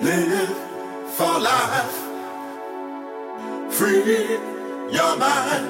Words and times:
Live 0.00 0.48
for 1.16 1.38
life. 1.38 1.98
Free 3.70 4.38
your 4.90 5.16
mind. 5.16 5.68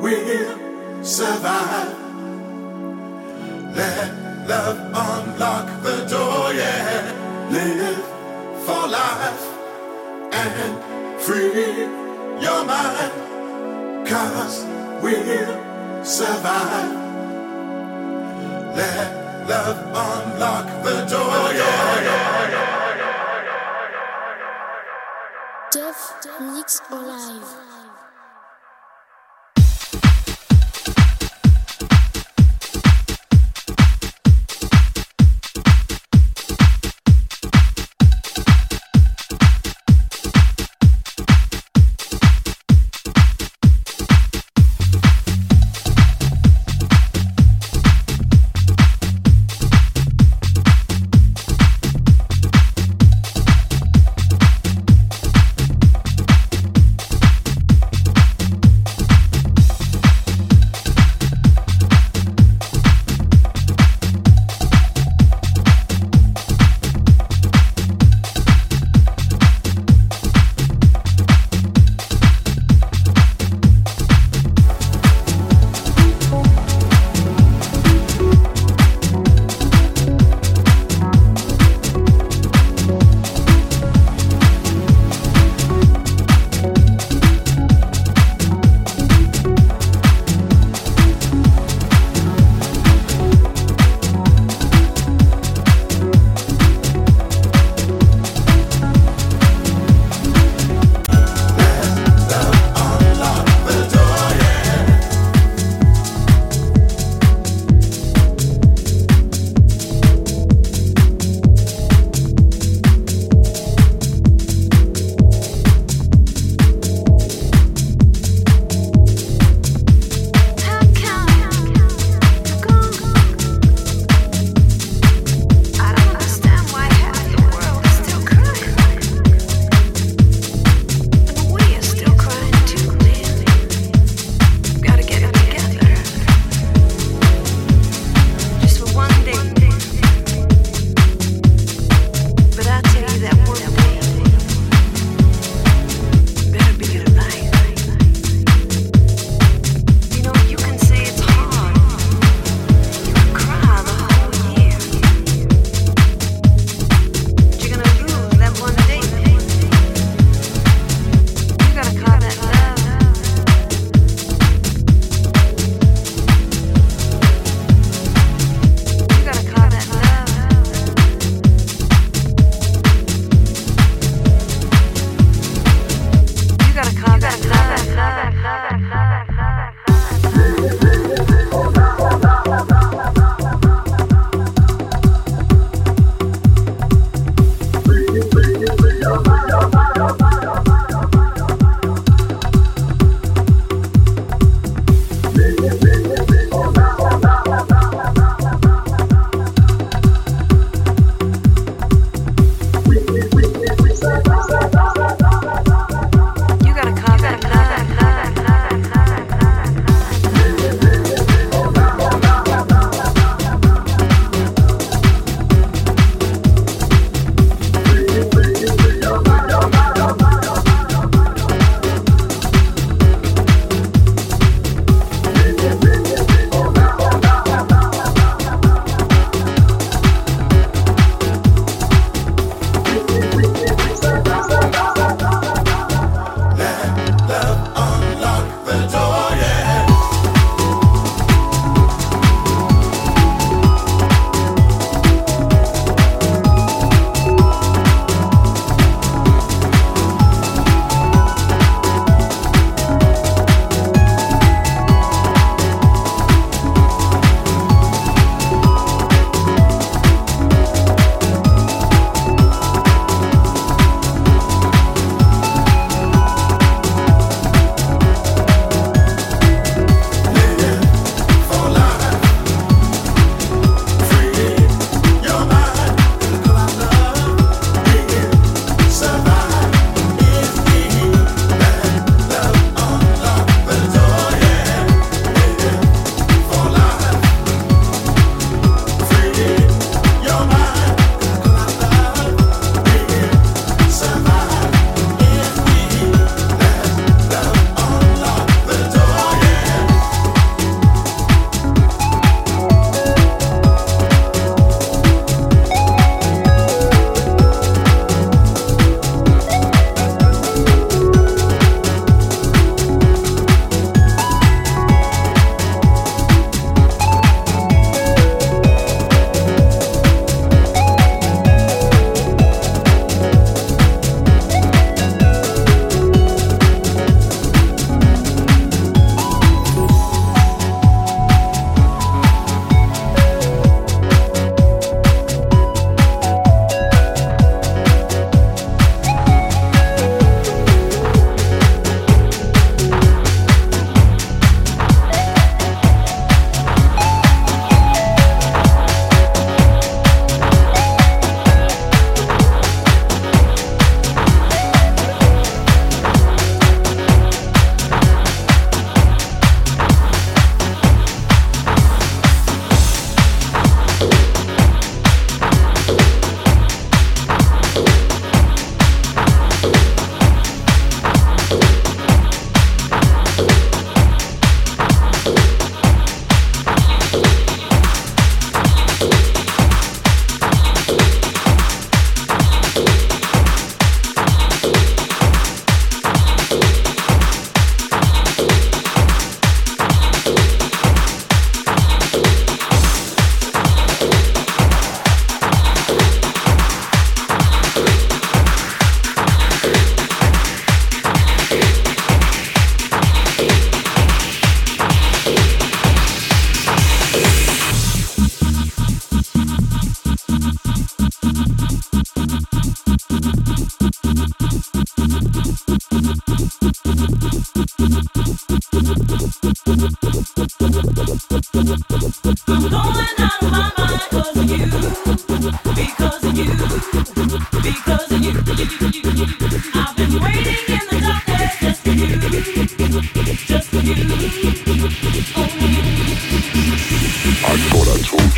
We'll 0.00 1.04
survive. 1.04 1.96
Let 3.76 4.48
love 4.48 4.78
unlock 4.78 5.82
the 5.82 6.06
door, 6.08 6.52
yeah. 6.54 7.12
Live 7.50 8.04
for 8.64 8.88
life 8.88 9.44
and 10.32 11.20
free 11.20 11.86
your 12.40 12.64
mind. 12.64 14.08
Cause 14.08 14.64
we'll 15.02 16.04
survive. 16.04 16.96
Let 18.74 19.19
love 19.46 19.78
unlock 19.94 20.66
the 20.84 21.06
door, 21.10 21.50
Mix 26.40 26.80
en 26.90 27.06
live. 27.06 27.69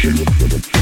Production. 0.02 0.81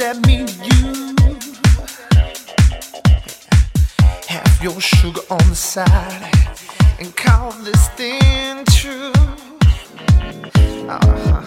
at 0.00 0.26
me, 0.26 0.46
you 0.62 1.14
have 4.28 4.58
your 4.62 4.80
sugar 4.80 5.20
on 5.30 5.38
the 5.48 5.54
side 5.54 6.30
and 7.00 7.16
call 7.16 7.50
this 7.52 7.88
thing 7.90 8.64
true. 8.66 9.12
Uh-huh. 10.88 11.42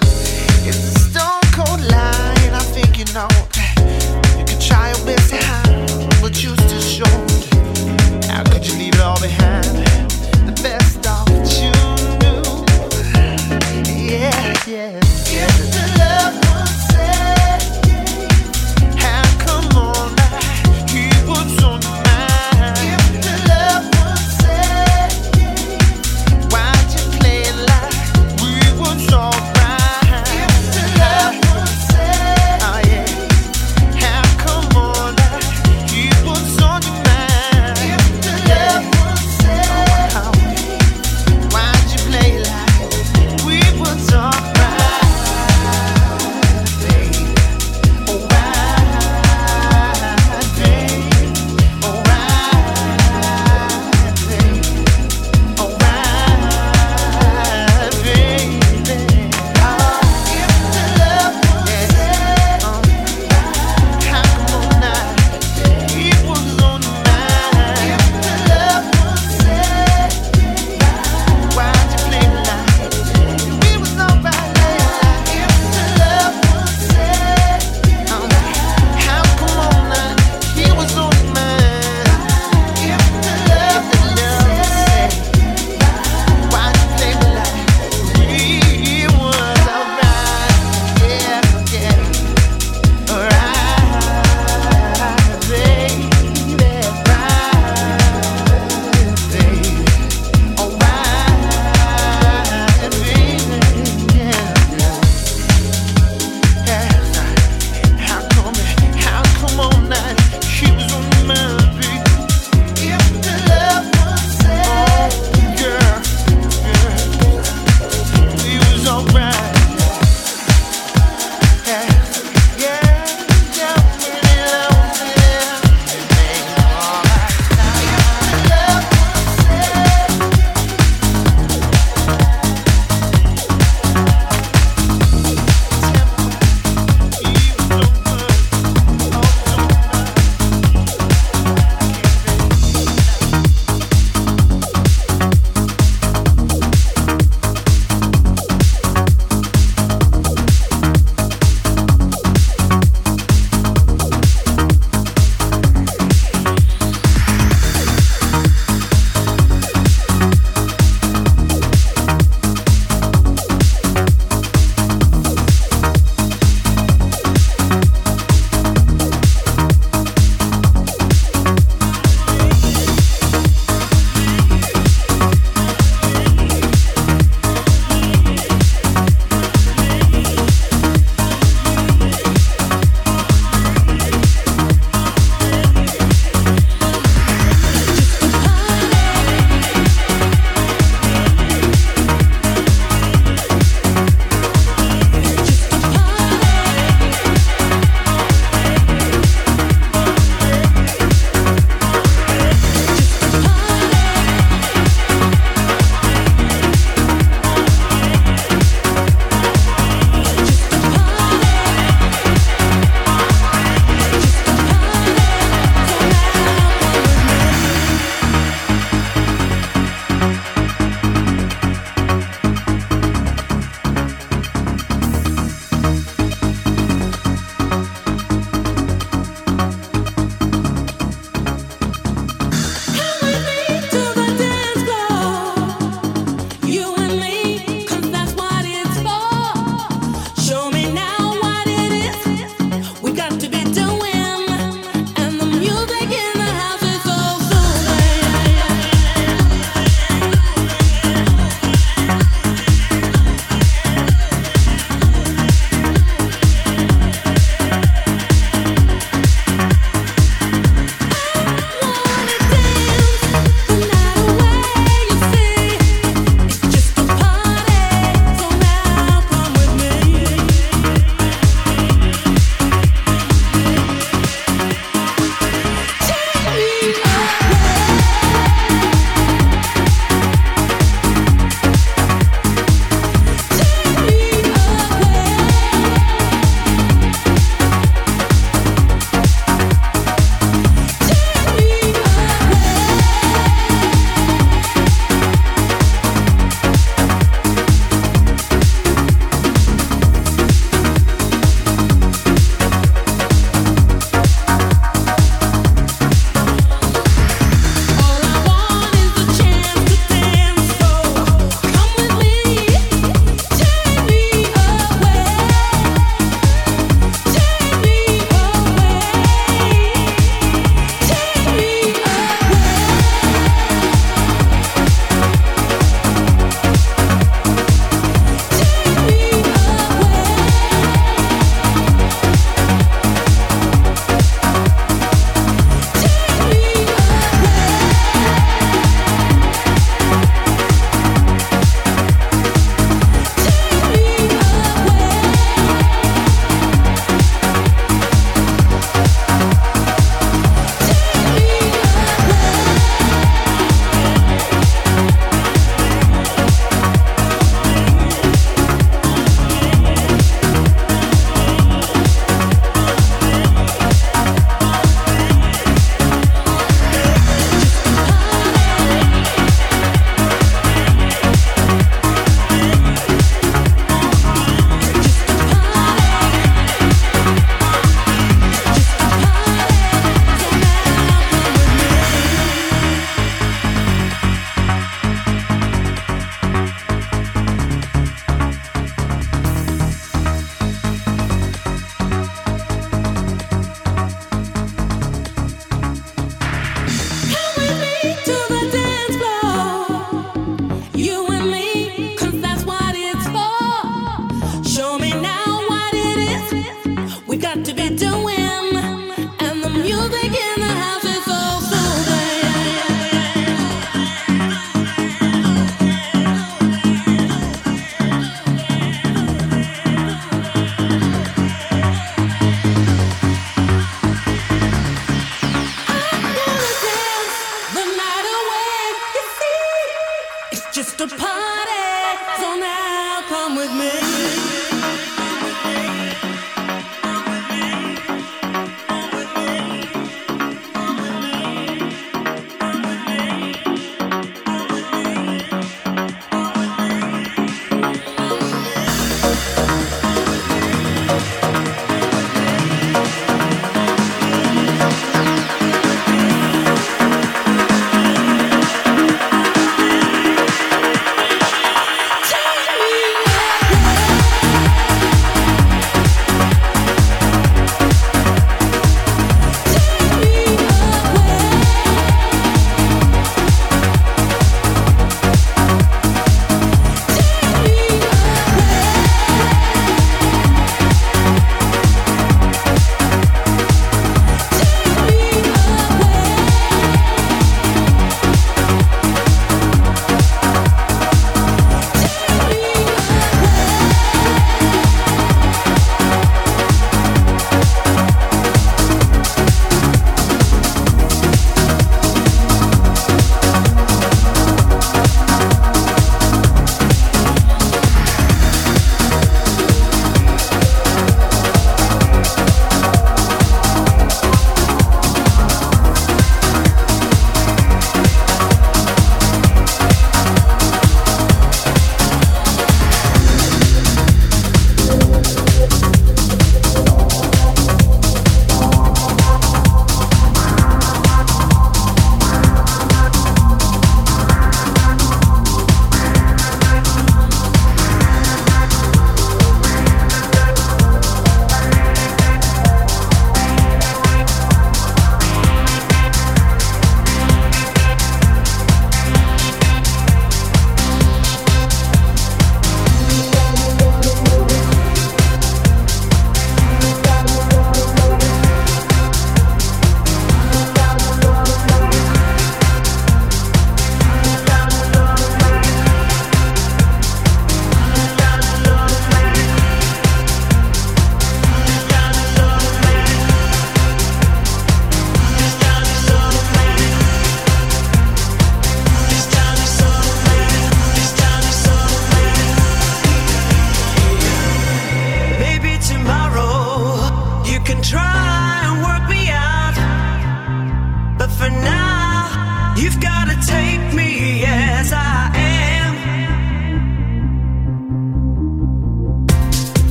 It's 0.67 0.95
a 0.95 0.99
stone 0.99 1.41
cold 1.53 1.81
lie, 1.91 2.35
and 2.45 2.55
I 2.55 2.63
think 2.75 2.97
you 2.97 3.05
know 3.13 3.29
you 4.37 4.45
could 4.45 4.61
try 4.61 4.89
your 4.89 5.05
best 5.05 5.29
to 5.29 5.37
hide, 5.37 6.21
but 6.21 6.43
you 6.43 6.55
still 6.55 6.81
showed. 6.81 7.31
How 8.25 8.43
could 8.51 8.65
you 8.67 8.73
leave 8.77 8.95
it 8.95 9.01
all 9.01 9.19
behind? 9.21 9.65
The 10.45 10.53
best 10.61 11.07
of 11.07 11.29
what 11.29 11.47
you 11.61 11.71
knew. 12.19 12.43
Yeah, 14.09 14.55
yeah. 14.67 15.10